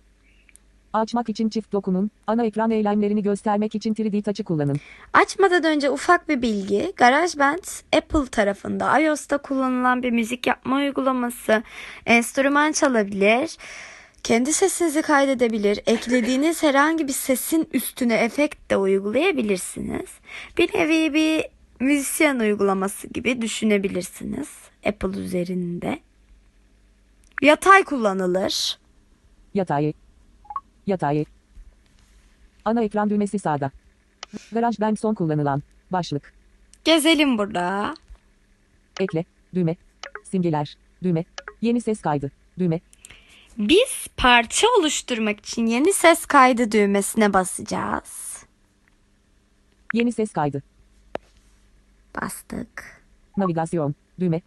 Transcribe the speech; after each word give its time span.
Açmak 0.93 1.29
için 1.29 1.49
çift 1.49 1.71
dokunun. 1.71 2.11
Ana 2.27 2.45
ekran 2.45 2.71
eylemlerini 2.71 3.23
göstermek 3.23 3.75
için 3.75 3.93
3D 3.93 4.21
Touch'ı 4.21 4.43
kullanın. 4.43 4.79
Açmadan 5.13 5.63
önce 5.63 5.89
ufak 5.89 6.29
bir 6.29 6.41
bilgi. 6.41 6.93
GarageBand 6.95 7.63
Apple 7.95 8.25
tarafında 8.25 8.99
iOS'ta 8.99 9.37
kullanılan 9.37 10.03
bir 10.03 10.11
müzik 10.11 10.47
yapma 10.47 10.75
uygulaması. 10.75 11.63
Enstrüman 12.05 12.71
çalabilir. 12.71 13.57
Kendi 14.23 14.53
sesinizi 14.53 15.01
kaydedebilir. 15.01 15.79
Eklediğiniz 15.85 16.63
herhangi 16.63 17.07
bir 17.07 17.13
sesin 17.13 17.69
üstüne 17.73 18.15
efekt 18.15 18.71
de 18.71 18.77
uygulayabilirsiniz. 18.77 20.09
Bir 20.57 20.73
nevi 20.73 21.13
bir 21.13 21.45
müzisyen 21.79 22.39
uygulaması 22.39 23.07
gibi 23.07 23.41
düşünebilirsiniz. 23.41 24.49
Apple 24.85 25.19
üzerinde. 25.19 25.99
Yatay 27.41 27.83
kullanılır. 27.83 28.79
Yatay. 29.53 29.93
Yatay. 30.87 31.25
Ana 32.65 32.83
ekran 32.83 33.09
düğmesi 33.09 33.39
sağda. 33.39 33.71
GarageBand 34.51 34.97
son 34.97 35.13
kullanılan. 35.13 35.63
Başlık. 35.91 36.33
Gezelim 36.83 37.37
burada. 37.37 37.93
Ekle. 38.99 39.25
Düğme. 39.55 39.75
Simgeler. 40.23 40.77
Düğme. 41.03 41.25
Yeni 41.61 41.81
ses 41.81 42.01
kaydı. 42.01 42.31
Düğme. 42.59 42.79
Biz 43.57 44.07
parça 44.17 44.67
oluşturmak 44.79 45.39
için 45.39 45.65
yeni 45.65 45.93
ses 45.93 46.25
kaydı 46.25 46.71
düğmesine 46.71 47.33
basacağız. 47.33 48.43
Yeni 49.93 50.11
ses 50.11 50.31
kaydı. 50.31 50.63
Bastık. 52.21 53.03
Navigasyon. 53.37 53.95
Düğme. 54.19 54.41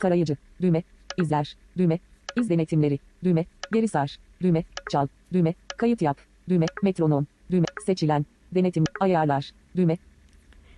Tarayıcı. 0.00 0.36
Düğme. 0.60 0.82
İzler. 1.18 1.56
Düğme. 1.78 1.98
İz 2.36 2.50
denetimleri. 2.50 2.98
Düğme. 3.24 3.46
Geri 3.72 3.88
sar. 3.88 4.18
Düğme. 4.42 4.64
Çal. 4.92 5.06
Düğme. 5.32 5.54
Kayıt 5.76 6.02
yap. 6.02 6.18
Düğme. 6.48 6.66
Metronom. 6.82 7.26
Düğme. 7.50 7.66
Seçilen. 7.86 8.26
Denetim. 8.54 8.84
Ayarlar. 9.00 9.50
Düğme. 9.76 9.98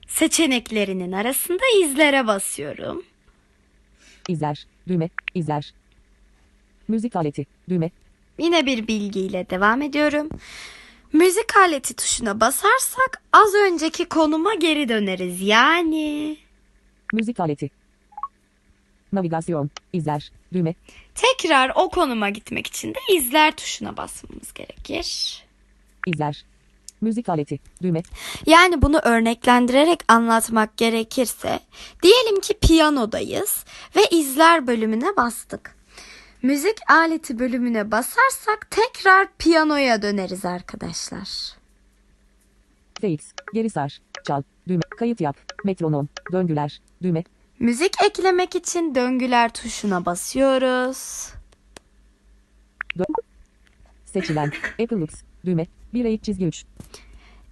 Seçeneklerinin 0.08 1.12
arasında 1.12 1.62
izlere 1.82 2.26
basıyorum. 2.26 3.02
İzler. 4.28 4.66
Düğme. 4.88 5.08
İzler. 5.34 5.74
Müzik 6.88 7.16
aleti. 7.16 7.46
Düğme. 7.68 7.90
Yine 8.38 8.66
bir 8.66 8.88
bilgiyle 8.88 9.50
devam 9.50 9.82
ediyorum. 9.82 10.28
Müzik 11.12 11.56
aleti 11.56 11.94
tuşuna 11.94 12.40
basarsak 12.40 13.22
az 13.32 13.54
önceki 13.54 14.04
konuma 14.04 14.54
geri 14.54 14.88
döneriz. 14.88 15.40
Yani 15.40 16.36
Müzik 17.12 17.40
aleti. 17.40 17.70
Navigasyon. 19.12 19.70
İzler. 19.92 20.32
Düğme. 20.52 20.74
tekrar 21.14 21.72
o 21.74 21.88
konuma 21.90 22.30
gitmek 22.30 22.66
için 22.66 22.94
de 22.94 22.98
izler 23.12 23.56
tuşuna 23.56 23.96
basmamız 23.96 24.52
gerekir. 24.52 25.42
İzler. 26.06 26.44
Müzik 27.00 27.28
aleti. 27.28 27.58
Düğme. 27.82 28.02
Yani 28.46 28.82
bunu 28.82 28.98
örneklendirerek 28.98 30.00
anlatmak 30.08 30.76
gerekirse 30.76 31.60
diyelim 32.02 32.40
ki 32.40 32.54
piyanodayız 32.54 33.64
ve 33.96 34.00
izler 34.10 34.66
bölümüne 34.66 35.16
bastık. 35.16 35.76
Müzik 36.44 36.90
aleti 36.90 37.38
bölümüne 37.38 37.90
basarsak 37.90 38.70
tekrar 38.70 39.28
piyanoya 39.38 40.02
döneriz 40.02 40.44
arkadaşlar. 40.44 41.28
FX. 43.00 43.32
Geri 43.54 43.70
sar. 43.70 43.98
Çal. 44.26 44.42
Düğme. 44.68 44.80
Kayıt 44.98 45.20
yap. 45.20 45.36
Metronom. 45.64 46.08
Döngüler. 46.32 46.80
Düğme. 47.02 47.24
Müzik 47.58 47.92
eklemek 48.02 48.54
için 48.54 48.94
döngüler 48.94 49.52
tuşuna 49.52 50.06
basıyoruz. 50.06 51.32
Seçilen. 54.04 54.52
Apple 54.82 54.96
Lux. 54.96 55.10
Düğme. 55.44 55.66
1'e 55.94 56.10
ilk 56.10 56.22
çizgi 56.22 56.46
3. 56.46 56.64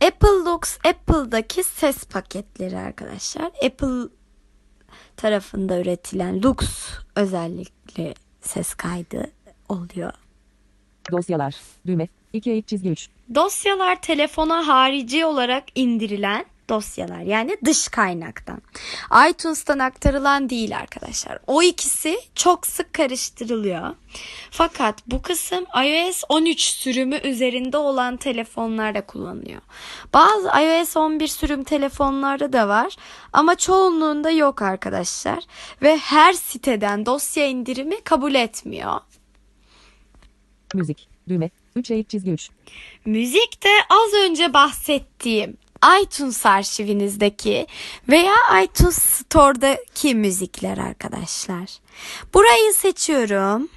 Apple 0.07 0.29
Lux 0.29 0.79
Apple'daki 0.85 1.65
ses 1.65 2.05
paketleri 2.05 2.79
arkadaşlar. 2.79 3.53
Apple 3.65 4.09
tarafında 5.17 5.81
üretilen 5.81 6.43
Lux 6.43 6.59
özellikle 7.17 8.15
ses 8.43 8.75
kaydı 8.75 9.31
oluyor. 9.69 10.13
Dosyalar. 11.13 11.57
Düğme. 11.87 12.09
2'ye 12.35 12.57
ilk 12.57 12.69
çizgi 12.69 12.91
3. 12.91 13.09
Dosyalar 13.35 14.03
telefona 14.03 14.67
harici 14.67 15.25
olarak 15.27 15.65
indirilen 15.75 16.45
dosyalar 16.69 17.21
yani 17.21 17.57
dış 17.65 17.89
kaynaktan. 17.89 18.63
iTunes'tan 19.31 19.79
aktarılan 19.79 20.51
değil 20.51 20.77
arkadaşlar. 20.77 21.39
O 21.47 21.63
ikisi 21.63 22.19
çok 22.35 22.67
sık 22.67 22.93
karıştırılıyor. 22.93 23.95
Fakat 24.51 24.99
bu 25.07 25.23
kısım 25.23 25.65
iOS 25.85 26.23
13 26.29 26.61
sürümü 26.61 27.17
üzerinde 27.17 27.77
olan 27.77 28.17
telefonlarda 28.17 29.07
kullanılıyor. 29.07 29.61
Bazı 30.15 30.49
iOS 30.49 30.97
11 30.97 31.27
sürüm 31.27 31.65
telefonlarda 31.65 32.53
da 32.53 32.69
var 32.69 32.97
ama 33.33 33.55
çoğunluğunda 33.55 34.31
yok 34.31 34.63
arkadaşlar. 34.63 35.45
Ve 35.83 35.97
her 35.97 36.33
siteden 36.33 37.07
dosya 37.07 37.47
indirimi 37.47 38.01
kabul 38.01 38.35
etmiyor. 38.35 39.01
Müzik. 40.75 41.09
Düğme. 41.29 41.51
3'e 41.77 41.97
ilk 41.97 42.09
çizgi 42.09 42.31
3. 42.31 42.51
Müzik 43.05 43.65
de 43.65 43.69
az 43.89 44.15
önce 44.15 44.55
bahsettiğim 44.55 45.57
iTunes 46.03 46.47
arşivinizdeki 46.47 47.67
veya 48.09 48.35
iTunes 48.65 48.99
Store'daki 48.99 50.15
müzikler 50.15 50.79
arkadaşlar. 50.79 51.79
Burayı 52.35 52.73
seçiyorum. 52.73 53.69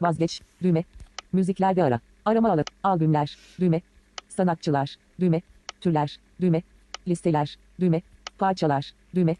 Vazgeç. 0.00 0.40
Düğme. 0.62 0.84
Müziklerde 1.32 1.84
ara. 1.84 2.00
Arama 2.24 2.52
alıp. 2.52 2.66
Albümler. 2.82 3.38
Düğme. 3.60 3.80
Sanatçılar. 4.28 4.96
Düğme. 5.20 5.42
Türler. 5.80 6.20
Düğme. 6.40 6.62
Listeler. 7.08 7.58
Düğme. 7.80 8.02
Parçalar. 8.38 8.92
Düğme. 9.14 9.36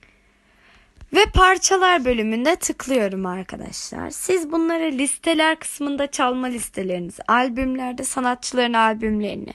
Ve 1.13 1.25
parçalar 1.35 2.05
bölümünde 2.05 2.57
tıklıyorum 2.57 3.27
arkadaşlar. 3.27 4.11
Siz 4.11 4.53
bunları 4.53 4.93
listeler 4.93 5.59
kısmında 5.59 6.07
çalma 6.07 6.47
listelerinizi, 6.47 7.23
albümlerde 7.29 8.05
sanatçıların 8.05 8.73
albümlerini, 8.73 9.55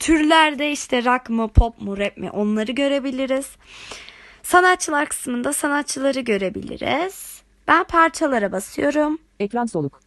Türlerde 0.00 0.70
işte 0.70 1.04
rock 1.04 1.30
mı, 1.30 1.48
pop 1.48 1.80
mu, 1.80 1.98
rap 1.98 2.16
mi 2.16 2.30
onları 2.30 2.72
görebiliriz. 2.72 3.56
Sanatçılar 4.42 5.06
kısmında 5.06 5.52
sanatçıları 5.52 6.20
görebiliriz. 6.20 7.42
Ben 7.68 7.84
parçalara 7.84 8.52
basıyorum. 8.52 9.18
Ekran 9.40 9.66
soluk. 9.66 10.00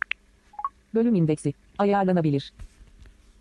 Bölüm 0.93 1.15
indeksi. 1.15 1.53
Ayarlanabilir. 1.77 2.53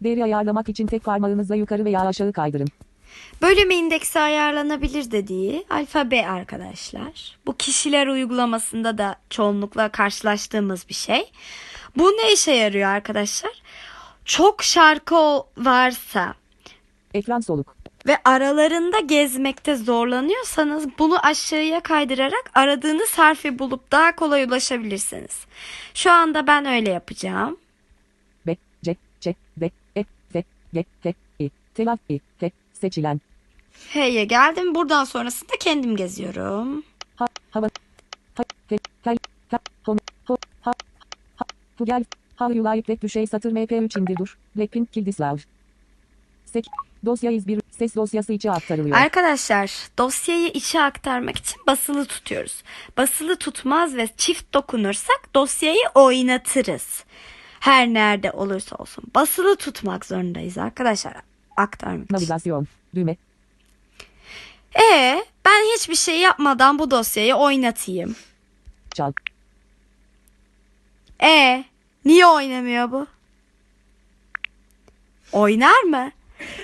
Değeri 0.02 0.24
ayarlamak 0.24 0.68
için 0.68 0.86
tek 0.86 1.04
parmağınızla 1.04 1.54
yukarı 1.54 1.84
veya 1.84 2.00
aşağı 2.00 2.32
kaydırın. 2.32 2.68
Bölüm 3.42 3.70
indeksi 3.70 4.20
ayarlanabilir 4.20 5.10
dediği 5.10 5.64
alfabe 5.70 6.26
arkadaşlar. 6.28 7.38
Bu 7.46 7.56
kişiler 7.56 8.06
uygulamasında 8.06 8.98
da 8.98 9.16
çoğunlukla 9.30 9.88
karşılaştığımız 9.88 10.88
bir 10.88 10.94
şey. 10.94 11.32
Bu 11.96 12.08
ne 12.10 12.32
işe 12.32 12.52
yarıyor 12.52 12.88
arkadaşlar? 12.90 13.52
Çok 14.24 14.62
şarkı 14.62 15.16
varsa 15.56 16.34
Ekran 17.14 17.40
soluk. 17.40 17.76
ve 18.06 18.18
aralarında 18.24 19.00
gezmekte 19.00 19.76
zorlanıyorsanız 19.76 20.86
bunu 20.98 21.26
aşağıya 21.26 21.80
kaydırarak 21.80 22.50
aradığınız 22.54 23.18
harfi 23.18 23.58
bulup 23.58 23.92
daha 23.92 24.16
kolay 24.16 24.44
ulaşabilirsiniz. 24.44 25.46
Şu 25.94 26.10
anda 26.10 26.46
ben 26.46 26.66
öyle 26.66 26.90
yapacağım. 26.90 27.56
B, 28.46 28.56
C, 28.84 28.96
Ç, 29.20 29.26
D, 29.56 29.70
E, 29.96 30.04
F, 30.32 30.44
G, 30.72 30.84
H, 31.02 31.14
I, 31.76 31.84
Telaf, 31.84 31.98
I, 32.08 32.20
H, 32.40 32.50
seçilen. 32.72 33.20
H'ye 33.92 34.24
geldim. 34.24 34.74
Buradan 34.74 35.04
sonrasında 35.04 35.52
kendim 35.60 35.96
geziyorum. 35.96 36.82
Ha, 37.16 37.26
hava, 37.50 37.68
ha, 38.34 38.44
ke, 38.68 38.78
kel, 39.04 39.16
ka, 39.50 39.58
hon, 39.84 39.98
ho, 40.26 40.36
ha, 40.60 40.72
ha, 41.36 41.44
hu 41.78 41.84
gel, 41.84 42.04
ha, 42.36 42.48
yulayip 42.52 42.90
rap 42.90 43.02
düşey 43.02 43.26
satır 43.26 43.52
mp3 43.52 44.00
indir 44.00 44.16
dur, 44.16 44.38
Blackpink 44.56 44.92
Kildislav. 44.92 45.36
Sek, 46.44 46.66
dosya 47.04 47.32
iz1, 47.32 47.60
ses 47.70 47.94
dosyası 47.96 48.32
içe 48.32 48.50
aktarılıyor. 48.50 48.96
Arkadaşlar 48.96 49.70
dosyayı 49.98 50.48
içe 50.48 50.80
aktarmak 50.80 51.36
için 51.36 51.62
basılı 51.66 52.04
tutuyoruz. 52.04 52.62
Basılı 52.96 53.36
tutmaz 53.36 53.96
ve 53.96 54.08
çift 54.16 54.54
dokunursak 54.54 55.34
dosyayı 55.34 55.84
oynatırız. 55.94 57.04
Her 57.60 57.88
nerede 57.88 58.30
olursa 58.30 58.76
olsun. 58.76 59.04
Basılı 59.14 59.56
tutmak 59.56 60.06
zorundayız 60.06 60.58
arkadaşlar 60.58 61.14
aktarmak. 61.56 62.10
Navigasyon, 62.10 62.66
düğme, 62.94 63.16
E 64.74 65.24
ben 65.44 65.74
hiçbir 65.76 65.94
şey 65.94 66.18
yapmadan 66.20 66.78
bu 66.78 66.90
dosyayı 66.90 67.34
oynatayım. 67.34 68.16
çal, 68.94 69.12
E 71.22 71.64
niye 72.04 72.26
oynamıyor 72.26 72.92
bu? 72.92 73.06
Oynar 75.32 75.82
mı? 75.82 76.10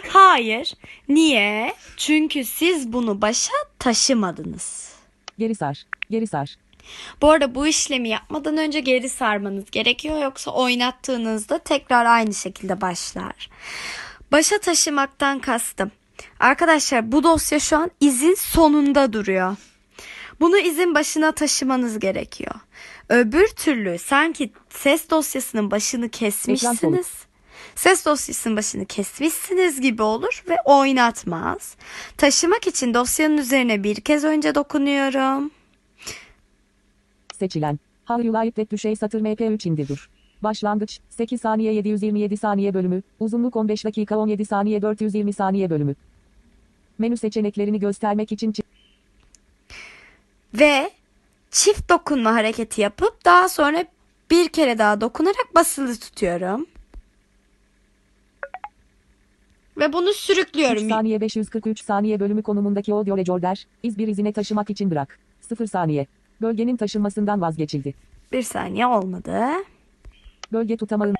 Hayır. 0.08 0.74
Niye? 1.08 1.74
Çünkü 1.96 2.44
siz 2.44 2.92
bunu 2.92 3.22
başa 3.22 3.52
taşımadınız. 3.78 4.92
geri 5.38 5.54
sar, 5.54 5.82
geri 6.10 6.26
sar, 6.26 6.56
Bu 7.22 7.30
arada 7.30 7.54
bu 7.54 7.66
işlemi 7.66 8.08
yapmadan 8.08 8.56
önce 8.56 8.80
geri 8.80 9.08
sarmanız 9.08 9.70
gerekiyor 9.70 10.22
yoksa 10.22 10.50
oynattığınızda 10.50 11.58
tekrar 11.58 12.04
aynı 12.04 12.34
şekilde 12.34 12.80
başlar. 12.80 13.50
Başa 14.32 14.58
taşımaktan 14.58 15.38
kastım. 15.38 15.90
Arkadaşlar 16.40 17.12
bu 17.12 17.22
dosya 17.22 17.60
şu 17.60 17.76
an 17.76 17.90
izin 18.00 18.34
sonunda 18.34 19.12
duruyor. 19.12 19.56
Bunu 20.40 20.58
izin 20.58 20.94
başına 20.94 21.32
taşımanız 21.32 21.98
gerekiyor. 21.98 22.54
Öbür 23.08 23.46
türlü 23.48 23.98
sanki 23.98 24.52
ses 24.70 25.10
dosyasının 25.10 25.70
başını 25.70 26.08
kesmişsiniz. 26.08 27.08
Ses 27.74 28.06
dosyasının 28.06 28.56
başını 28.56 28.86
kesmişsiniz 28.86 29.80
gibi 29.80 30.02
olur 30.02 30.44
ve 30.48 30.56
oynatmaz. 30.64 31.76
Taşımak 32.16 32.66
için 32.66 32.94
dosyanın 32.94 33.38
üzerine 33.38 33.84
bir 33.84 33.96
kez 33.96 34.24
önce 34.24 34.54
dokunuyorum. 34.54 35.50
seçilen. 37.38 37.78
Ha, 38.04 38.18
yulayip 38.22 38.58
rap 38.58 38.70
düşey 38.70 38.96
satır 38.96 39.20
mp3 39.20 39.68
indir 39.68 39.88
dur. 39.88 40.10
Başlangıç, 40.42 41.00
8 41.10 41.40
saniye 41.40 41.72
727 41.74 42.36
saniye 42.36 42.74
bölümü, 42.74 43.02
uzunluk 43.20 43.56
15 43.56 43.84
dakika 43.84 44.18
17 44.18 44.44
saniye 44.44 44.82
420 44.82 45.32
saniye 45.32 45.70
bölümü. 45.70 45.94
Menü 46.98 47.16
seçeneklerini 47.16 47.80
göstermek 47.80 48.32
için 48.32 48.52
çi- 48.52 48.62
ve 50.54 50.90
çift 51.50 51.90
dokunma 51.90 52.34
hareketi 52.34 52.80
yapıp 52.80 53.24
daha 53.24 53.48
sonra 53.48 53.84
bir 54.30 54.48
kere 54.48 54.78
daha 54.78 55.00
dokunarak 55.00 55.54
basılı 55.54 55.96
tutuyorum. 55.96 56.66
Ve 59.76 59.92
bunu 59.92 60.10
3 60.10 60.16
sürüklüyorum. 60.16 60.88
saniye 60.88 61.20
543 61.20 61.84
saniye 61.84 62.20
bölümü 62.20 62.42
konumundaki 62.42 62.92
audio 62.92 63.16
recorder, 63.16 63.66
iz 63.82 63.98
bir 63.98 64.08
izine 64.08 64.32
taşımak 64.32 64.70
için 64.70 64.90
bırak. 64.90 65.18
0 65.40 65.66
saniye. 65.66 66.06
Bölgenin 66.40 66.76
taşınmasından 66.76 67.40
vazgeçildi. 67.40 67.94
Bir 68.32 68.42
saniye 68.42 68.86
olmadı. 68.86 69.38
Bölge 70.52 70.76
tutamağı 70.76 71.12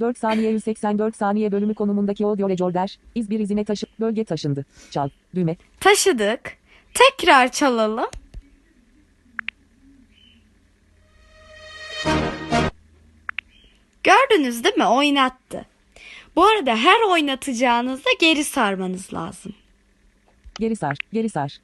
4 0.00 0.18
saniye 0.18 0.50
184 0.50 1.16
saniye 1.16 1.52
bölümü 1.52 1.74
konumundaki 1.74 2.24
audio 2.26 2.48
recorder, 2.48 2.98
iz 3.14 3.30
bir 3.30 3.40
izine 3.40 3.64
taşı, 3.64 3.86
bölge 4.00 4.24
taşındı. 4.24 4.64
Çal, 4.90 5.08
düğme, 5.34 5.56
Taşıdık. 5.80 6.56
Tekrar 6.94 7.52
çalalım. 7.52 8.10
Gördünüz 14.04 14.64
değil 14.64 14.76
mi? 14.76 14.86
Oynattı. 14.86 15.66
Bu 16.36 16.44
arada 16.44 16.76
her 16.76 17.10
oynatacağınızda 17.10 18.10
geri 18.20 18.44
sarmanız 18.44 19.14
lazım. 19.14 19.54
geri 20.60 20.76
sar, 20.76 20.96
geri 21.12 21.28
sar. 21.28 21.58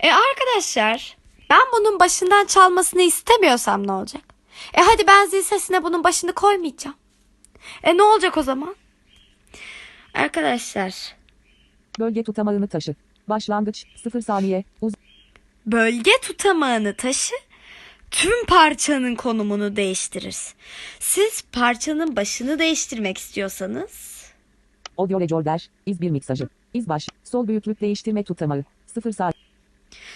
E 0.00 0.10
arkadaşlar 0.12 1.16
ben 1.50 1.60
bunun 1.78 2.00
başından 2.00 2.46
çalmasını 2.46 3.02
istemiyorsam 3.02 3.86
ne 3.86 3.92
olacak? 3.92 4.33
E 4.74 4.80
hadi 4.80 5.06
ben 5.06 5.26
zil 5.26 5.42
sesine 5.42 5.84
bunun 5.84 6.04
başını 6.04 6.32
koymayacağım. 6.32 6.96
E 7.82 7.96
ne 7.96 8.02
olacak 8.02 8.36
o 8.36 8.42
zaman? 8.42 8.76
Arkadaşlar 10.14 11.16
Bölge 11.98 12.22
tutamağını 12.22 12.68
taşı. 12.68 12.94
Başlangıç, 13.28 13.84
0 13.96 14.20
saniye, 14.20 14.64
uz 14.80 14.92
bölge 15.66 16.10
tutamağını 16.22 16.96
taşı 16.96 17.34
tüm 18.10 18.46
parçanın 18.46 19.14
konumunu 19.14 19.76
değiştirir. 19.76 20.36
Siz 21.00 21.44
parçanın 21.52 22.16
başını 22.16 22.58
değiştirmek 22.58 23.18
istiyorsanız 23.18 24.14
Audio 24.98 25.20
recorder, 25.20 25.70
iz 25.86 26.00
bir 26.00 26.10
miksajı. 26.10 26.48
İz 26.74 26.88
baş, 26.88 27.08
sol 27.24 27.48
büyüklük 27.48 27.80
değiştirme 27.80 28.22
tutamağı. 28.22 28.64
0 28.86 29.12
saat, 29.12 29.34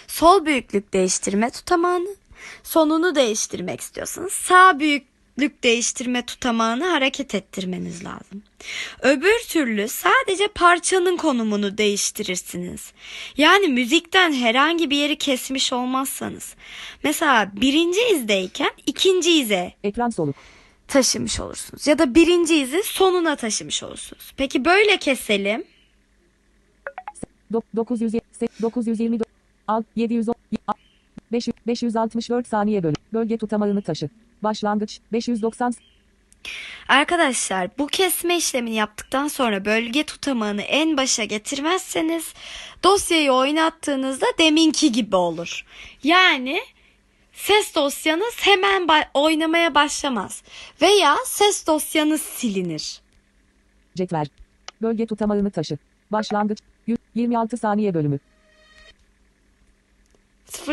sol 0.07 0.45
büyüklük 0.45 0.93
değiştirme 0.93 1.49
tutamağını, 1.49 2.15
sonunu 2.63 3.15
değiştirmek 3.15 3.81
istiyorsanız 3.81 4.33
sağ 4.33 4.79
büyüklük 4.79 5.63
değiştirme 5.63 6.25
tutamağını 6.25 6.85
hareket 6.85 7.35
ettirmeniz 7.35 8.05
lazım. 8.05 8.43
Öbür 9.01 9.39
türlü 9.47 9.87
sadece 9.87 10.47
parçanın 10.47 11.17
konumunu 11.17 11.77
değiştirirsiniz. 11.77 12.93
Yani 13.37 13.67
müzikten 13.67 14.33
herhangi 14.33 14.89
bir 14.89 14.97
yeri 14.97 15.17
kesmiş 15.17 15.73
olmazsanız. 15.73 16.55
Mesela 17.03 17.51
birinci 17.53 17.99
izdeyken 18.13 18.71
ikinci 18.85 19.31
ize 19.31 19.73
ekran 19.83 20.09
soluk. 20.09 20.35
taşımış 20.87 21.39
olursunuz. 21.39 21.87
Ya 21.87 21.99
da 21.99 22.15
birinci 22.15 22.55
izi 22.55 22.83
sonuna 22.83 23.35
taşımış 23.35 23.83
olursunuz. 23.83 24.33
Peki 24.37 24.65
böyle 24.65 24.97
keselim. 24.97 25.63
Do- 27.53 27.61
900, 27.75 28.13
920, 28.61 29.17
al, 29.67 29.83
710, 29.95 30.35
500, 31.31 31.55
564 31.67 32.47
saniye 32.47 32.83
bölü. 32.83 32.95
Bölge 33.13 33.37
tutamağını 33.37 33.81
taşı. 33.81 34.09
Başlangıç, 34.43 34.99
590, 35.11 35.73
Arkadaşlar 36.87 37.69
bu 37.77 37.87
kesme 37.87 38.37
işlemini 38.37 38.75
yaptıktan 38.75 39.27
sonra 39.27 39.65
bölge 39.65 40.03
tutamağını 40.03 40.61
en 40.61 40.97
başa 40.97 41.23
getirmezseniz 41.23 42.33
dosyayı 42.83 43.31
oynattığınızda 43.31 44.25
deminki 44.39 44.91
gibi 44.91 45.15
olur. 45.15 45.65
Yani 46.03 46.59
ses 47.33 47.75
dosyanız 47.75 48.35
hemen 48.37 48.83
ba- 48.83 49.07
oynamaya 49.13 49.75
başlamaz 49.75 50.43
veya 50.81 51.15
ses 51.25 51.67
dosyanız 51.67 52.21
silinir. 52.21 53.01
cetvel. 53.95 54.25
Bölge 54.81 55.05
tutamağını 55.05 55.51
taşı. 55.51 55.77
Başlangıç, 56.11 56.59
100, 56.87 56.97
26 57.15 57.57
saniye 57.57 57.93
bölümü. 57.93 58.19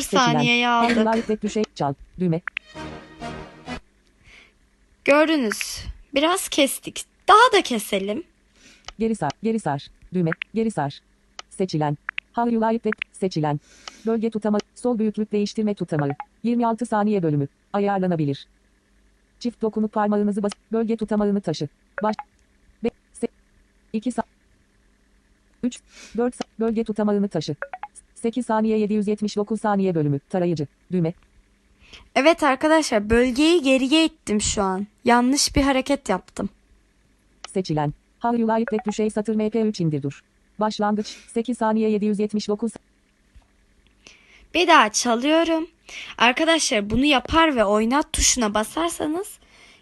0 0.01 0.11
Seçilen. 0.11 0.33
saniyeyi 0.33 0.69
aldık. 0.69 0.97
Live 0.97 1.43
düşey, 1.43 1.65
çal, 1.75 1.95
düğme. 2.21 2.41
Gördünüz. 5.05 5.85
Biraz 6.15 6.49
kestik. 6.49 7.05
Daha 7.29 7.59
da 7.59 7.63
keselim. 7.63 8.25
Geri 8.99 9.15
sar, 9.15 9.31
geri 9.43 9.61
sar, 9.61 9.87
düğme, 10.15 10.31
geri 10.55 10.71
sar. 10.71 11.01
Seçilen. 11.51 11.99
How 12.35 12.55
you 12.55 12.63
like 12.63 12.79
that, 12.79 12.95
seçilen. 13.13 13.61
Bölge 14.07 14.31
tutamağı, 14.31 14.61
sol 14.75 14.99
büyüklük 14.99 15.33
değiştirme 15.33 15.75
tutamağı. 15.75 16.11
26 16.43 16.87
saniye 16.87 17.23
bölümü. 17.23 17.49
Ayarlanabilir. 17.73 18.47
Çift 19.39 19.63
dokunup 19.63 19.93
parmağınızı 19.93 20.43
bas, 20.43 20.53
bölge 20.73 20.97
tutamağını 20.97 21.41
taşı. 21.41 21.69
Baş. 22.03 22.17
Be, 22.85 22.91
se, 23.13 23.29
2 23.93 24.13
sa, 24.13 24.23
3, 25.63 25.81
4, 26.17 26.35
bölge 26.61 26.85
tutamağını 26.85 27.29
taşı. 27.29 27.57
8 28.17 28.47
saniye 28.47 28.79
779 28.79 29.61
saniye 29.61 29.95
bölümü, 29.95 30.19
tarayıcı, 30.19 30.67
düğme, 30.93 31.13
Evet 32.15 32.43
arkadaşlar 32.43 33.11
bölgeyi 33.11 33.63
geriye 33.63 34.05
ittim 34.05 34.41
şu 34.41 34.63
an. 34.63 34.87
Yanlış 35.05 35.57
bir 35.57 35.63
hareket 35.63 36.09
yaptım. 36.09 36.49
seçilen. 37.49 37.93
How 38.21 38.39
you 38.41 38.49
like 38.49 38.77
that 38.77 38.87
düşey 38.87 39.11
satır 39.11 39.35
MP3 39.35 39.83
indir 39.83 40.03
dur. 40.03 40.25
Başlangıç, 40.61 41.07
8 41.07 41.59
saniye 41.59 41.91
779 41.91 42.73
Bir 44.55 44.69
daha 44.69 44.89
çalıyorum. 44.93 45.67
Arkadaşlar 46.19 46.91
bunu 46.91 47.05
yapar 47.05 47.57
ve 47.57 47.65
oynat 47.65 48.13
tuşuna 48.13 48.55
basarsanız 48.55 49.39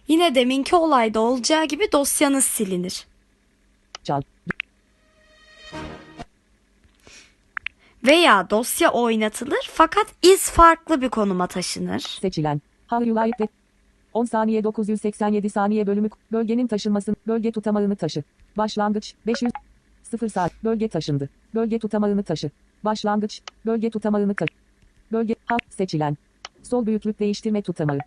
yine 0.09 0.35
deminki 0.35 0.76
olayda 0.76 1.21
olacağı 1.21 1.64
gibi 1.64 1.93
dosyanız 1.93 2.45
silinir. 2.45 3.07
çal. 4.05 4.23
Veya 8.04 8.50
dosya 8.50 8.90
oynatılır 8.90 9.70
fakat 9.73 10.06
iz 10.23 10.50
farklı 10.50 11.02
bir 11.02 11.08
konuma 11.08 11.46
taşınır. 11.46 12.00
Seçilen. 12.00 12.61
That 12.90 13.50
10 14.14 14.25
saniye 14.25 14.64
987 14.64 15.50
saniye 15.50 15.87
bölümü 15.87 16.08
bölgenin 16.32 16.66
taşınmasını 16.66 17.16
bölge 17.26 17.52
tutamağını 17.52 17.96
taşı. 17.96 18.23
Başlangıç 18.56 19.14
500 19.26 19.52
0 20.02 20.28
saat 20.28 20.52
bölge 20.64 20.88
taşındı. 20.88 21.28
Bölge 21.54 21.78
tutamağını 21.78 22.23
taşı. 22.23 22.50
Başlangıç 22.84 23.40
bölge 23.66 23.90
tutamağını 23.90 24.34
taşı. 24.34 24.54
Bölge 25.12 25.34
ha 25.46 25.56
seçilen. 25.70 26.16
Sol 26.62 26.87
büyüklük 26.87 27.20
değiştirme 27.20 27.62
tutamağı. 27.62 27.99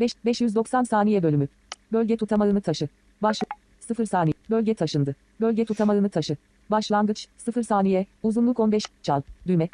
5 0.00 0.24
590 0.24 0.84
saniye 0.84 1.22
bölümü. 1.22 1.48
Bölge 1.92 2.16
tutamağını 2.16 2.60
taşı. 2.60 2.88
Baş 3.22 3.40
0 3.80 4.06
saniye 4.06 4.34
bölge 4.50 4.74
taşındı. 4.74 5.16
Bölge 5.40 5.64
tutamağını 5.64 6.08
taşı. 6.08 6.36
Başlangıç 6.70 7.28
0 7.38 7.62
saniye 7.62 8.06
uzunluk 8.22 8.60
15 8.60 8.84
çal 9.02 9.22
düğme 9.46 9.68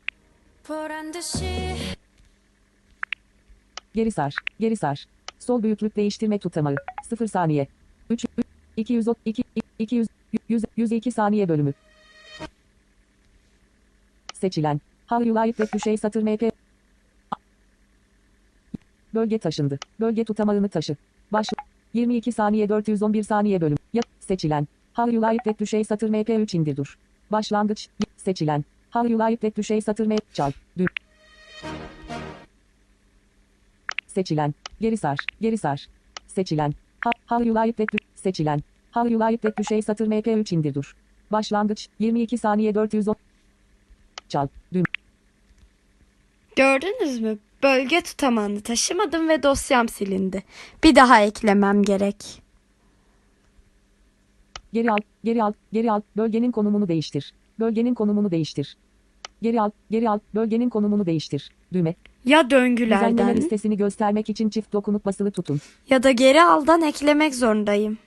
Geri 3.94 4.10
sar. 4.10 4.34
Geri 4.60 4.76
sar. 4.76 5.04
Sol 5.38 5.62
büyüklük 5.62 5.96
değiştirme 5.96 6.38
tutamağı. 6.38 6.74
0 7.08 7.26
saniye. 7.26 7.66
3, 8.10 8.24
3 8.38 8.46
200 8.76 9.08
2 9.24 9.44
200 9.78 10.08
100 10.48 10.64
102 10.76 11.12
saniye 11.12 11.48
bölümü. 11.48 11.72
Seçilen. 14.34 14.80
How 15.08 15.28
you 15.28 15.46
like 15.46 15.52
that 15.52 15.72
düşey 15.74 15.96
satır 15.96 16.22
MP. 16.22 16.52
Bölge 19.14 19.38
taşındı. 19.38 19.78
Bölge 20.00 20.24
tutamağını 20.24 20.68
taşı. 20.68 20.96
Baş 21.32 21.46
22 21.94 22.32
saniye 22.32 22.68
411 22.68 23.22
saniye 23.22 23.60
bölüm. 23.60 23.78
Ya 23.92 24.02
seçilen. 24.20 24.68
How 25.00 25.12
you 25.16 25.32
like 25.32 25.42
that 25.44 25.58
düşey 25.58 25.84
satır 25.84 26.08
MP3 26.08 26.56
indir 26.56 26.76
dur. 26.76 26.98
Başlangıç. 27.30 27.88
Seçilen. 28.16 28.64
How 28.90 29.12
you 29.12 29.20
like 29.20 29.36
that 29.36 29.56
düşey 29.56 29.80
satır 29.80 30.06
MP. 30.06 30.34
Çal. 30.34 30.52
Dü. 30.78 30.86
Seçilen. 34.06 34.54
Geri 34.80 34.96
sar. 34.96 35.18
Geri 35.40 35.58
sar. 35.58 35.88
Seçilen. 36.26 36.74
Ha, 37.00 37.10
how 37.28 37.48
you 37.48 37.56
like 37.56 37.72
that. 37.72 38.00
Seçilen. 38.14 38.62
How 38.92 39.12
you 39.12 39.20
like 39.20 39.36
that 39.36 39.58
düşey 39.58 39.82
satır 39.82 40.06
MP3 40.06 40.54
indir 40.54 40.74
dur. 40.74 40.96
Başlangıç. 41.32 41.88
22 41.98 42.38
saniye 42.38 42.74
410. 42.74 43.16
Çal. 44.28 44.48
Düğüm. 44.72 44.84
Gördünüz 46.56 47.20
mü? 47.20 47.38
Bölge 47.62 48.00
tutamağını 48.00 48.60
taşımadım 48.60 49.28
ve 49.28 49.42
dosyam 49.42 49.88
silindi. 49.88 50.42
Bir 50.84 50.94
daha 50.94 51.20
eklemem 51.22 51.82
gerek. 51.82 52.42
Geri 54.72 54.90
al. 54.90 54.98
Geri 55.24 55.42
al. 55.42 55.52
Geri 55.72 55.92
al. 55.92 56.00
Bölgenin 56.16 56.52
konumunu 56.52 56.88
değiştir. 56.88 57.32
Bölgenin 57.58 57.94
konumunu 57.94 58.30
değiştir. 58.30 58.76
Geri 59.42 59.60
al. 59.60 59.70
Geri 59.90 60.10
al. 60.10 60.18
Bölgenin 60.34 60.68
konumunu 60.68 61.06
değiştir. 61.06 61.50
Düğme. 61.72 61.94
Ya 62.24 62.50
Düzenleme 62.50 62.50
döngülerden 62.50 63.36
listesini 63.36 63.76
göstermek 63.76 64.28
için 64.28 64.48
çift 64.48 64.72
dokunup 64.72 65.04
basılı 65.04 65.30
tutun. 65.30 65.60
ya 65.90 66.02
da 66.02 66.10
geri 66.10 66.42
aldan 66.42 66.82
eklemek 66.82 67.34
zorundayım. 67.34 67.98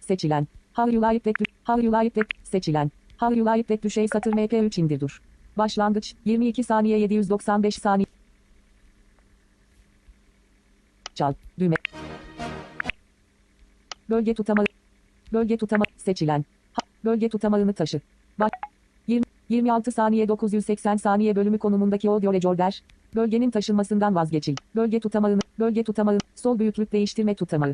Seçilen. 0.00 0.46
How 0.74 0.94
you 0.94 1.02
like 1.02 1.32
that. 1.32 1.34
How 1.66 1.86
you 1.86 2.04
like 2.04 2.10
that. 2.10 2.26
Seçilen. 2.44 2.90
How 3.20 3.38
you 3.38 3.46
like 3.46 3.62
that 3.62 3.82
düşey 3.82 4.08
satır 4.08 4.32
MP3 4.32 4.80
indir 4.80 5.00
dur. 5.00 5.22
Başlangıç. 5.58 6.14
22 6.24 6.64
saniye 6.64 6.98
795 6.98 7.74
saniye. 7.74 8.06
Çal. 11.14 11.34
Düğme. 11.58 11.76
Bölge 14.10 14.34
tutamağı. 14.34 14.66
Bölge 15.32 15.56
tutama. 15.56 15.84
Seçilen. 15.96 16.44
Ha, 16.72 16.80
bölge 17.04 17.28
tutamağını 17.28 17.72
taşı. 17.72 18.00
Bak. 18.38 18.52
20, 19.06 19.24
26 19.48 19.92
saniye 19.92 20.28
980 20.28 20.96
saniye 20.96 21.36
bölümü 21.36 21.58
konumundaki 21.58 22.08
audio 22.10 22.32
recorder. 22.32 22.82
Bölgenin 23.14 23.50
taşınmasından 23.50 24.14
vazgeçil. 24.14 24.56
Bölge 24.76 25.00
tutamağını. 25.00 25.40
Bölge 25.58 25.84
tutamağı. 25.84 26.18
Sol 26.34 26.58
büyüklük 26.58 26.92
değiştirme 26.92 27.34
tutamağı. 27.34 27.72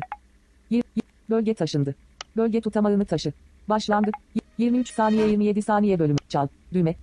Bölge 1.29 1.53
taşındı. 1.53 1.95
Bölge 2.37 2.61
tutamağını 2.61 3.05
taşı. 3.05 3.33
Başlangıç. 3.69 4.13
Y- 4.35 4.41
23 4.57 4.93
saniye 4.93 5.27
27 5.27 5.61
saniye 5.61 5.99
bölümü. 5.99 6.17
Çal. 6.29 6.47
Düğme. 6.73 6.95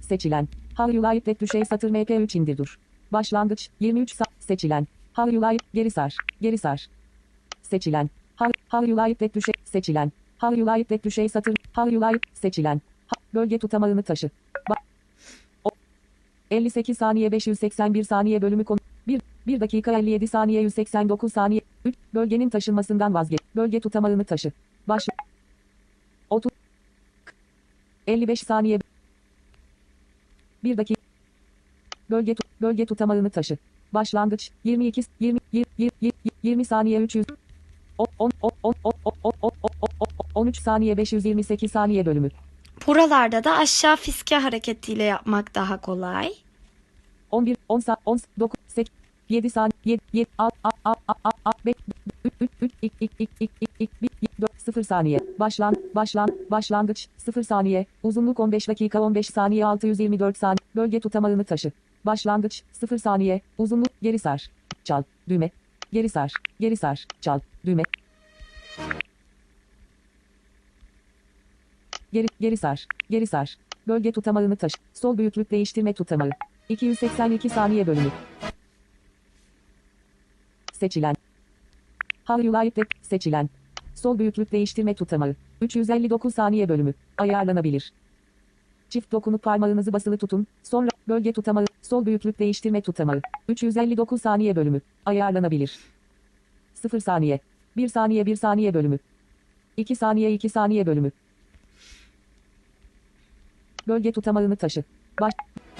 Seçilen. 0.00 0.48
How 0.76 0.96
you 0.96 1.04
like 1.14 1.20
that 1.32 1.40
düşey 1.40 1.64
satır 1.64 1.90
MP3 1.90 2.38
indir 2.38 2.58
dur. 2.58 2.78
Başlangıç. 3.12 3.70
23 3.80 4.14
sa- 4.14 4.30
seçilen. 4.40 4.86
How 5.14 5.34
you 5.34 5.42
like 5.52 5.64
geri 5.74 5.90
sar. 5.90 6.16
Geri 6.40 6.58
sar. 6.58 6.86
Seçilen. 7.62 8.10
How, 8.38 8.52
how 8.68 8.90
you 8.90 8.96
like 9.08 9.14
that 9.14 9.34
düşey 9.34 9.54
seçilen. 9.64 10.12
How 10.38 10.60
you 10.60 10.66
like 10.78 10.84
that 10.84 11.04
düşey 11.04 11.28
satır. 11.28 11.54
How 11.74 11.94
you 11.94 12.02
like 12.02 12.20
seçilen. 12.34 12.80
Ha, 13.06 13.14
bölge 13.34 13.58
tutamağını 13.58 14.02
taşı. 14.02 14.30
Ba- 14.70 14.76
O- 15.64 15.70
58 16.50 16.98
saniye 16.98 17.32
581 17.32 18.04
saniye 18.04 18.42
bölümü 18.42 18.64
konu. 18.64 18.78
1, 19.06 19.20
1 19.46 19.60
dakika 19.60 19.98
57 19.98 20.28
saniye 20.28 20.62
189 20.62 21.32
saniye. 21.32 21.60
3, 21.84 21.94
bölgenin 22.14 22.50
taşınmasından 22.50 23.14
vazgeç. 23.14 23.40
Bölge 23.56 23.80
tutamağını 23.80 24.24
taşı. 24.24 24.52
Baş. 24.88 25.06
30. 26.30 26.52
55 28.06 28.40
saniye. 28.40 28.78
1 30.64 30.76
dakika. 30.76 31.00
Bölge 32.10 32.34
tut, 32.34 32.46
bölge 32.60 32.86
tutamağını 32.86 33.30
taşı. 33.30 33.56
Başlangıç 33.94 34.50
22 34.64 35.02
20 35.20 35.38
20 35.52 35.66
20, 35.78 36.12
20 36.42 36.64
saniye 36.64 37.00
300 37.00 37.26
13 40.34 40.60
saniye 40.62 40.96
528 40.96 41.72
saniye 41.72 42.06
bölümü. 42.06 42.28
Buralarda 42.86 43.44
da 43.44 43.56
aşağı 43.56 43.96
fiske 43.96 44.36
hareketiyle 44.36 45.02
yapmak 45.02 45.54
daha 45.54 45.80
kolay. 45.80 46.32
11 47.30 47.56
10 47.68 47.80
sa 47.80 47.96
10 48.06 48.18
9 48.38 48.56
8 48.68 48.92
7 49.28 49.50
saniye 49.50 49.72
7 49.84 50.02
7 50.12 50.30
6 50.38 50.56
6 50.84 51.00
6 51.24 51.38
6 51.44 51.66
5 51.66 51.74
3 52.24 52.32
3 52.40 52.50
3 52.62 52.72
2 52.82 53.04
2 53.04 53.24
2 53.40 53.58
2 53.78 53.90
1 54.02 54.08
4 54.40 54.60
0 54.60 54.82
saniye. 54.82 55.20
Başlan 55.38 55.76
başlan 55.94 56.28
başlangıç 56.50 57.08
0 57.16 57.42
saniye. 57.42 57.86
Uzunluk 58.02 58.40
15 58.40 58.68
dakika 58.68 59.00
15 59.00 59.26
saniye 59.26 59.66
624 59.66 60.36
saniye. 60.36 60.58
Bölge 60.76 61.00
tutamağını 61.00 61.44
taşı. 61.44 61.72
Başlangıç 62.06 62.62
0 62.72 62.98
saniye. 62.98 63.40
Uzunluk 63.58 64.00
geri 64.02 64.18
sar. 64.18 64.50
Çal. 64.84 65.02
Düğme. 65.28 65.50
Geri 65.92 66.08
sar. 66.08 66.32
Geri 66.60 66.76
sar. 66.76 67.06
Çal. 67.20 67.40
Düğme. 67.64 67.82
Geri, 72.12 72.26
geri 72.40 72.56
sar. 72.56 72.86
Geri 73.10 73.26
sar. 73.26 73.56
Bölge 73.88 74.12
tutamağını 74.12 74.56
taşı. 74.56 74.76
Sol 74.94 75.18
büyüklük 75.18 75.50
değiştirme 75.50 75.92
tutamağı. 75.92 76.30
282 76.68 77.48
saniye 77.48 77.86
bölümü. 77.86 78.10
Seçilen. 80.72 81.14
That. 82.26 82.86
Seçilen. 83.02 83.50
Sol 83.94 84.18
büyüklük 84.18 84.52
değiştirme 84.52 84.94
tutamağı. 84.94 85.34
359 85.60 86.34
saniye 86.34 86.68
bölümü. 86.68 86.94
Ayarlanabilir. 87.18 87.92
Çift 88.88 89.12
dokunup 89.12 89.42
parmağınızı 89.42 89.92
basılı 89.92 90.16
tutun. 90.16 90.46
Sonra 90.62 90.88
bölge 91.08 91.32
tutamağı. 91.32 91.64
Sol 91.82 92.06
büyüklük 92.06 92.38
değiştirme 92.38 92.80
tutamağı. 92.80 93.20
359 93.48 94.22
saniye 94.22 94.56
bölümü. 94.56 94.80
Ayarlanabilir. 95.06 95.78
0 96.74 97.00
saniye. 97.00 97.40
1 97.76 97.88
saniye 97.88 98.26
1 98.26 98.36
saniye 98.36 98.74
bölümü. 98.74 98.98
2 99.76 99.96
saniye 99.96 100.32
2 100.32 100.48
saniye 100.48 100.86
bölümü. 100.86 101.10
Bölge 103.88 104.12
tutamağını 104.12 104.56
taşı. 104.56 104.84
Baş. 105.20 105.34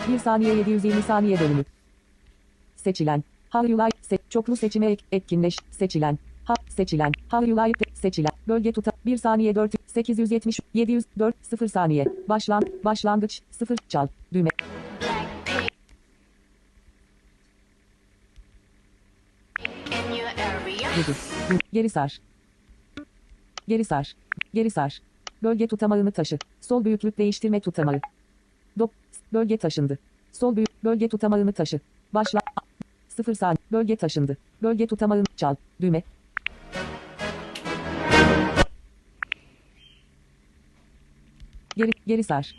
1 0.08 0.18
saniye 0.18 0.54
720 0.54 1.02
saniye 1.02 1.40
bölümü. 1.40 1.64
Seçilen. 2.76 3.24
Like. 3.54 3.98
Se 4.02 4.18
çoklu 4.28 4.56
seçime 4.56 4.86
ek 4.86 5.04
etkinleş. 5.12 5.56
Seçilen. 5.70 6.18
Ha 6.44 6.54
seçilen. 6.68 7.12
Like. 7.32 7.94
Seçilen. 7.94 8.32
Bölge 8.48 8.72
tuta. 8.72 8.92
1 9.06 9.16
saniye 9.16 9.54
4 9.54 9.74
870 10.04 10.60
704 10.74 11.34
0 11.42 11.68
saniye. 11.68 12.06
Başlan. 12.28 12.62
Başlangıç 12.84 13.40
0 13.50 13.76
çal. 13.88 14.08
Düğme. 14.32 14.48
in 19.90 20.14
your 20.14 20.28
area. 20.28 20.90
7. 20.96 21.12
Geri 21.72 21.88
sar. 21.88 22.20
Geri 23.68 23.84
sar. 23.84 24.14
Geri 24.54 24.70
sar. 24.70 25.00
Bölge 25.42 25.66
tutamağını 25.66 26.12
taşı. 26.12 26.38
Sol 26.60 26.84
büyüklük 26.84 27.18
değiştirme 27.18 27.60
tutamağı. 27.60 28.00
Dop. 28.78 28.90
Bölge 29.32 29.56
taşındı. 29.56 29.98
Sol 30.32 30.56
büyük. 30.56 30.84
Bölge 30.84 31.08
tutamağını 31.08 31.52
taşı. 31.52 31.80
Başla. 32.14 32.40
0 33.08 33.34
saniye. 33.34 33.58
Bölge 33.72 33.96
taşındı. 33.96 34.36
Bölge 34.62 34.86
tutamağını 34.86 35.24
çal. 35.36 35.54
Düğme. 35.80 36.02
Geri, 41.78 41.90
geri 42.06 42.24
sar. 42.24 42.54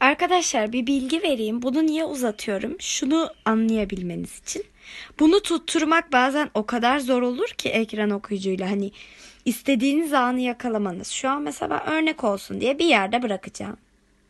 Arkadaşlar 0.00 0.72
bir 0.72 0.86
bilgi 0.86 1.22
vereyim. 1.22 1.62
Bunu 1.62 1.86
niye 1.86 2.04
uzatıyorum? 2.04 2.76
Şunu 2.78 3.30
anlayabilmeniz 3.44 4.38
için. 4.38 4.64
Bunu 5.20 5.40
tutturmak 5.40 6.12
bazen 6.12 6.50
o 6.54 6.66
kadar 6.66 6.98
zor 6.98 7.22
olur 7.22 7.48
ki 7.48 7.68
ekran 7.68 8.10
okuyucuyla. 8.10 8.70
Hani 8.70 8.90
istediğiniz 9.44 10.12
anı 10.12 10.40
yakalamanız. 10.40 11.08
Şu 11.08 11.28
an 11.28 11.42
mesela 11.42 11.84
örnek 11.86 12.24
olsun 12.24 12.60
diye 12.60 12.78
bir 12.78 12.84
yerde 12.86 13.22
bırakacağım. 13.22 13.76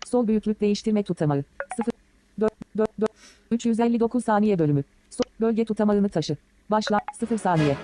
Sol 0.06 0.28
büyüklük 0.28 0.60
değiştirme 0.60 1.02
tutamağı. 1.02 1.44
0 1.76 1.92
4 2.40 2.52
4 2.78 2.90
4 3.00 3.10
359 3.50 4.24
saniye 4.24 4.58
bölümü. 4.58 4.84
Sol 5.10 5.30
bölge 5.40 5.64
tutamağını 5.64 6.08
taşı. 6.08 6.36
Başla 6.70 7.00
0 7.20 7.38
saniye. 7.38 7.76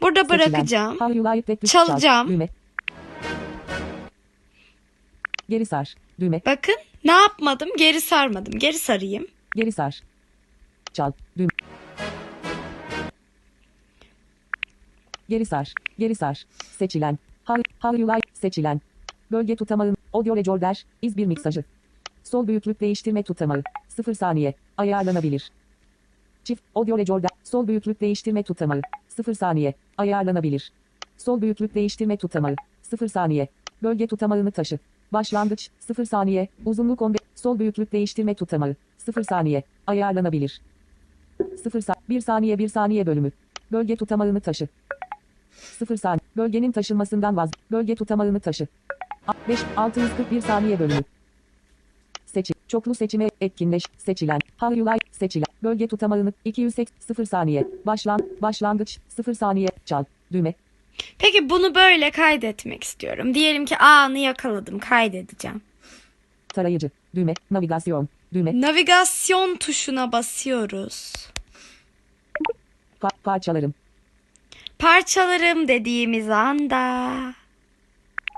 Burada 0.00 0.28
bırakacağım. 0.28 0.96
Çalacağım. 1.66 2.28
Geri 5.48 5.66
sar. 5.66 5.94
Düğme. 6.20 6.40
Bakın 6.46 6.76
ne 7.04 7.12
yapmadım? 7.12 7.68
Geri 7.78 8.00
sarmadım. 8.00 8.58
Geri 8.58 8.78
sarayım. 8.78 9.26
Geri 9.56 9.72
sar. 9.72 10.00
Çal. 10.92 11.12
Düğme. 11.38 11.48
Geri 15.28 15.46
sar. 15.46 15.72
Geri 15.98 16.14
sar. 16.14 16.44
Seçilen. 16.78 17.18
How, 17.44 17.62
how 17.80 18.00
you 18.00 18.08
like 18.08 18.28
seçilen. 18.34 18.80
Bölge 19.32 19.56
tutamağın. 19.56 19.96
Audio 20.12 20.36
recorder. 20.36 20.84
İz 21.02 21.16
bir 21.16 21.26
miksajı. 21.26 21.64
Sol 22.24 22.46
büyüklük 22.46 22.80
değiştirme 22.80 23.22
tutamağı. 23.22 23.62
0 23.88 24.14
saniye. 24.14 24.54
Ayarlanabilir. 24.76 25.50
Çift. 26.44 26.62
Audio 26.74 26.98
recorder. 26.98 27.30
Sol 27.44 27.68
büyüklük 27.68 28.00
değiştirme 28.00 28.42
tutamağı. 28.42 28.80
0 29.08 29.34
saniye. 29.34 29.74
Ayarlanabilir. 29.98 30.72
Sol 31.18 31.40
büyüklük 31.40 31.74
değiştirme 31.74 32.16
tutamağı. 32.16 32.54
0 32.82 33.08
saniye. 33.08 33.48
Bölge 33.82 34.06
tutamağını 34.06 34.50
taşı. 34.50 34.78
Başlangıç 35.14 35.70
0 35.80 36.04
saniye. 36.04 36.48
Uzunluk 36.64 37.02
15. 37.02 37.20
Sol 37.34 37.58
büyüklük 37.58 37.92
değiştirme 37.92 38.34
tutamağı. 38.34 38.76
0 38.98 39.22
saniye. 39.22 39.62
Ayarlanabilir. 39.86 40.60
0 41.62 41.80
sa 41.80 41.94
1 42.08 42.20
saniye 42.20 42.58
1 42.58 42.68
saniye 42.68 43.06
bölümü. 43.06 43.30
Bölge 43.72 43.96
tutamağını 43.96 44.40
taşı. 44.40 44.68
0 45.50 45.96
saniye. 45.96 46.20
Bölgenin 46.36 46.72
taşınmasından 46.72 47.36
vaz. 47.36 47.50
Bölge 47.70 47.94
tutamağını 47.94 48.40
taşı. 48.40 48.66
5 49.48 49.60
641 49.76 50.40
saniye 50.40 50.78
bölümü. 50.78 51.02
Seçim. 52.26 52.56
Çoklu 52.68 52.94
seçime 52.94 53.28
etkinleş. 53.40 53.84
Seçilen. 53.98 54.38
Like. 54.62 55.12
Seçilen. 55.12 55.46
Bölge 55.62 55.88
tutamağını 55.88 56.32
280 56.44 57.00
0 57.00 57.24
saniye. 57.24 57.68
Başlan. 57.86 58.20
Başlangıç 58.42 58.98
0 59.08 59.34
saniye. 59.34 59.68
Çal. 59.84 60.04
Düğme. 60.32 60.54
Peki 61.18 61.50
bunu 61.50 61.74
böyle 61.74 62.10
kaydetmek 62.10 62.84
istiyorum. 62.84 63.34
Diyelim 63.34 63.64
ki 63.64 63.76
anı 63.76 64.18
yakaladım. 64.18 64.78
Kaydedeceğim. 64.78 65.62
Tarayıcı. 66.48 66.90
Düğme. 67.14 67.34
Navigasyon. 67.50 68.08
Düğme. 68.32 68.60
Navigasyon 68.60 69.56
tuşuna 69.56 70.12
basıyoruz. 70.12 71.12
Pa- 73.00 73.22
parçalarım. 73.24 73.74
Parçalarım 74.78 75.68
dediğimiz 75.68 76.30
anda. 76.30 77.10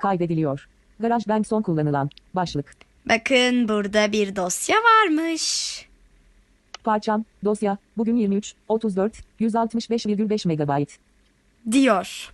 Kaydediliyor. 0.03 0.69
GarageBand 1.01 1.45
son 1.45 1.63
kullanılan. 1.63 2.11
Başlık. 2.35 2.73
Bakın 3.09 3.69
burada 3.69 4.13
bir 4.13 4.37
dosya 4.37 4.77
varmış. 4.77 5.87
Parçam. 6.85 7.25
Dosya. 7.45 7.79
Bugün 7.97 8.17
23. 8.17 8.55
34. 8.69 9.13
165,5 9.41 10.49
MB. 10.49 10.87
diyor. 11.73 12.33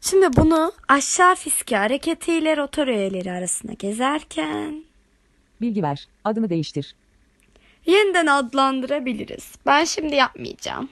Şimdi 0.00 0.36
bunu 0.36 0.72
aşağı 0.88 1.34
fiske 1.34 1.76
hareketiyle 1.76 2.56
rotor 2.56 2.88
öğeleri 2.88 3.32
arasında 3.32 3.72
gezerken 3.72 4.84
Bilgi 5.60 5.82
ver. 5.82 6.08
Adını 6.24 6.50
değiştir. 6.50 6.94
yeniden 7.86 8.26
adlandırabiliriz. 8.26 9.52
Ben 9.66 9.84
şimdi 9.84 10.14
yapmayacağım. 10.14 10.88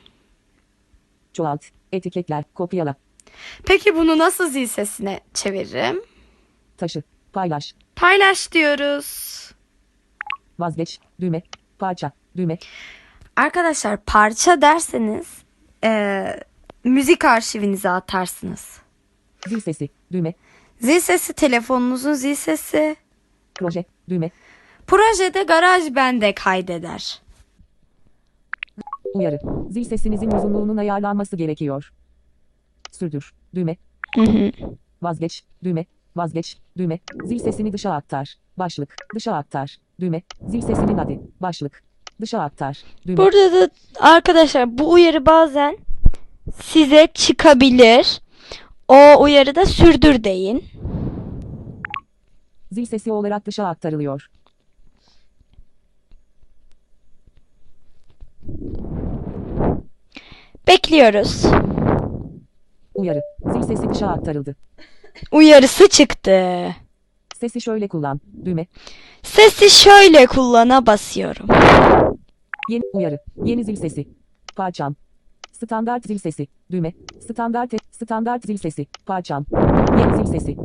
Çoğalt. 1.33 1.65
Etiketler. 1.93 2.45
Kopyala. 2.55 2.95
Peki 3.67 3.97
bunu 3.97 4.19
nasıl 4.19 4.49
zil 4.51 4.67
sesine 4.67 5.21
çeviririm? 5.35 6.03
Taşı. 6.77 7.03
Paylaş. 7.33 7.75
Paylaş 7.97 8.53
diyoruz. 8.53 9.37
Vazgeç. 10.59 10.99
Düğme. 11.21 11.43
Parça. 11.79 12.11
Düğme. 12.37 12.59
Arkadaşlar 13.37 13.97
parça 14.05 14.61
derseniz 14.61 15.27
eee, 15.85 16.41
müzik 16.87 17.25
arşivinize 17.25 17.91
atarsınız. 17.91 18.81
Zil 19.49 19.61
sesi. 19.61 19.89
Düğme. 20.13 20.35
Zil 20.81 21.01
sesi 21.01 21.33
telefonunuzun 21.33 22.13
zil 22.13 22.35
sesi. 22.35 22.97
Proje. 23.55 23.85
Düğme. 24.09 24.31
Projede 24.87 25.43
garaj 25.43 25.95
bende 25.95 26.35
kaydeder. 26.35 27.23
Uyarı. 29.15 29.39
Zil 29.71 29.85
sesinizin 29.85 30.31
uzunluğunun 30.31 30.77
ayarlanması 30.77 31.37
gerekiyor. 31.37 31.93
Sürdür. 32.93 33.35
Düğme. 33.55 33.77
Vazgeç. 35.03 35.45
Düğme. 35.65 35.87
Vazgeç. 36.17 36.59
Düğme. 36.79 36.99
Zil 37.25 37.39
sesini 37.39 37.73
dışa 37.73 37.93
aktar. 37.93 38.35
Başlık. 38.57 38.97
Dışa 39.15 39.33
aktar. 39.33 39.77
Düğme. 40.01 40.23
Zil 40.49 40.61
sesinin 40.61 40.99
adı. 40.99 41.13
Başlık. 41.41 41.83
Dışa 42.21 42.41
aktar. 42.41 42.85
Düğme. 43.07 43.17
Burada 43.17 43.53
da 43.53 43.69
arkadaşlar 44.01 44.79
bu 44.79 44.93
uyarı 44.93 45.27
bazen 45.27 45.79
size 46.63 47.09
çıkabilir. 47.15 48.21
O 48.89 49.23
uyarıda 49.23 49.67
sürdür 49.67 50.25
deyin. 50.25 50.65
Zil 52.73 52.87
sesi 52.87 53.13
olarak 53.13 53.47
dışa 53.47 53.67
aktarılıyor. 53.67 54.31
Bekliyoruz. 60.67 61.45
Uyarı. 62.95 63.23
Zil 63.53 63.63
sesi 63.63 63.89
dışa 63.89 64.07
aktarıldı. 64.09 64.57
Uyarısı 65.33 65.89
çıktı. 65.89 66.67
Sesi 67.41 67.61
şöyle 67.61 67.89
kullan. 67.89 68.21
Düğme. 68.45 68.67
Sesi 69.23 69.71
şöyle 69.71 70.27
kullana 70.27 70.87
basıyorum. 70.87 71.47
Yeni 72.71 72.83
uyarı. 72.93 73.19
Yeni 73.45 73.65
zil 73.65 73.77
sesi. 73.77 74.09
Parçam. 74.57 74.95
Standart 75.65 76.07
zil 76.07 76.19
sesi. 76.19 76.47
Düğme. 76.71 76.93
Standart 77.21 77.73
standart 77.91 78.47
zil 78.47 78.57
sesi. 78.57 78.87
Parçam. 79.07 79.47
Yeni 79.99 80.17
zil 80.17 80.39
sesi. 80.39 80.57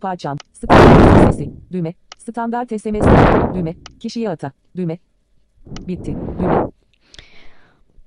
Parçam. 0.00 0.38
Standart 0.52 1.32
zil 1.32 1.32
sesi. 1.32 1.50
Düğme. 1.72 1.94
Standart 2.18 2.68
SMS. 2.68 3.06
Düğme. 3.54 3.74
Kişiye 4.00 4.30
ata. 4.30 4.52
Düğme. 4.76 4.98
Bitti. 5.66 6.16
Düğme. 6.38 6.66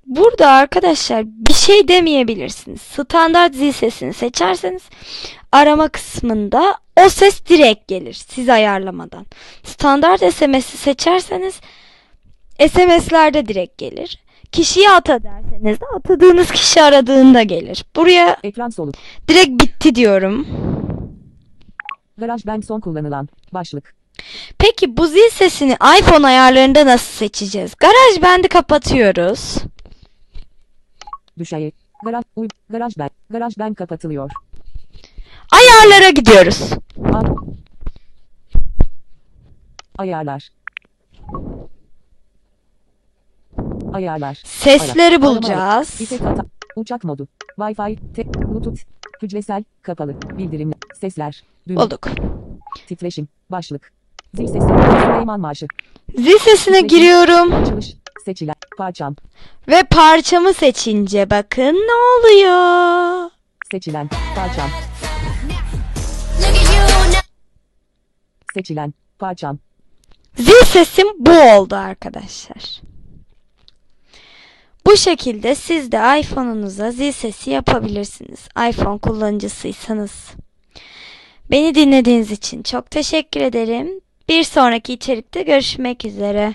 Burada 0.06 0.48
arkadaşlar 0.48 1.26
bir 1.26 1.54
şey 1.54 1.88
demeyebilirsiniz. 1.88 2.82
Standart 2.82 3.56
zil 3.56 3.72
sesini 3.72 4.13
seçerseniz 4.13 4.82
arama 5.52 5.89
kısmında 5.89 6.76
o 7.06 7.10
ses 7.10 7.45
direkt 7.45 7.88
gelir 7.88 8.13
siz 8.13 8.50
ayarlamadan. 8.50 9.26
Standart 9.63 10.34
SMS'i 10.34 10.78
seçerseniz 10.78 11.62
SMS'lerde 12.60 13.48
direkt 13.48 13.78
gelir. 13.78 14.19
Kişiye 14.52 14.90
ata 14.92 15.24
derseniz 15.24 15.82
de 15.82 15.86
atadığınız 15.96 16.52
kişi 16.52 16.82
aradığında 16.82 17.44
gelir. 17.44 17.86
Buraya 17.96 18.38
Ekran 18.44 18.70
soluk. 18.70 18.96
direkt 19.28 19.64
bitti 19.64 19.96
diyorum. 19.96 20.48
GarageBand 22.18 22.64
son 22.64 22.80
kullanılan. 22.80 23.30
Başlık. 23.54 23.96
Peki 24.58 24.98
bu 24.98 25.08
zil 25.08 25.30
sesini 25.32 25.78
iPhone 26.00 26.28
ayarlarında 26.28 26.86
nasıl 26.86 27.14
seçeceğiz? 27.18 27.74
GarageBand'i 27.80 28.48
kapatıyoruz. 28.48 29.56
Düşey. 31.38 31.72
Garaj. 32.06 32.24
Uy. 32.36 32.48
GarageBand. 32.70 33.10
GarageBand 33.30 33.76
kapatılıyor. 33.76 34.32
Ayarlara 35.52 36.10
gidiyoruz. 36.10 36.70
Ayarlar. 39.98 40.50
Ayarlar. 43.93 44.41
Sesleri 44.45 45.10
Ayar. 45.10 45.21
bulacağız. 45.21 46.02
İpek 46.02 46.21
hata. 46.21 46.43
Uçak 46.75 47.04
modu. 47.04 47.28
Wi-Fi. 47.58 48.13
Te 48.13 48.34
Bluetooth. 48.34 48.80
Hücresel. 49.21 49.63
Kapalı. 49.82 50.15
Bildirim. 50.38 50.71
Sesler. 51.02 51.43
Düğme. 51.67 51.80
Bulduk. 51.80 52.08
Titreşim. 52.88 53.28
Başlık. 53.49 53.91
Zil 54.34 54.47
sesi. 54.47 54.67
Süleyman 55.04 55.39
Marşı. 55.39 55.67
Zil 56.17 56.38
sesine 56.39 56.82
giriyorum 56.82 57.54
Açılış. 57.54 57.93
Seçilen. 58.25 58.56
Parçam. 58.78 59.15
ve 59.67 59.84
parçamı 59.84 60.54
seçince 60.54 61.30
bakın 61.30 61.73
ne 61.73 61.93
oluyor. 61.93 63.30
Seçilen. 63.71 64.10
Parçam. 64.36 64.69
Seçilen. 68.54 68.93
Parçam. 69.19 69.58
Zil 70.38 70.65
sesim 70.65 71.08
bu 71.19 71.32
oldu 71.32 71.75
arkadaşlar. 71.75 72.88
Bu 74.89 74.97
şekilde 74.97 75.56
siz 75.56 75.91
de 75.91 76.19
iPhone'unuza 76.19 76.91
zil 76.91 77.12
sesi 77.12 77.49
yapabilirsiniz. 77.49 78.39
iPhone 78.69 78.99
kullanıcısıysanız. 78.99 80.12
Beni 81.52 81.75
dinlediğiniz 81.75 82.32
için 82.32 82.63
çok 82.63 82.91
teşekkür 82.91 83.41
ederim. 83.41 84.02
Bir 84.30 84.43
sonraki 84.43 84.93
içerikte 84.93 85.41
görüşmek 85.41 86.06
üzere. 86.06 86.54